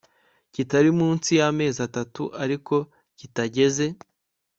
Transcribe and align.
kitari 0.53 0.91
munsi 0.99 1.29
y 1.39 1.43
amezi 1.49 1.79
atatu 1.87 2.23
ariko 2.43 2.75
kitageze 3.17 3.85